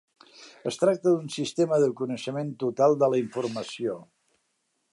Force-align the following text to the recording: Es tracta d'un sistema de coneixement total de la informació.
Es 0.69 0.77
tracta 0.83 1.11
d'un 1.15 1.27
sistema 1.35 1.79
de 1.83 1.89
coneixement 1.99 2.49
total 2.65 2.97
de 3.03 3.11
la 3.15 3.21
informació. 3.25 3.99